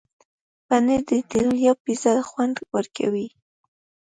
پنېر 0.67 1.01
د 1.07 1.09
ایټالیا 1.17 1.71
پیزا 1.83 2.11
ته 2.17 2.23
خوند 2.29 2.55
ورکوي. 2.75 3.27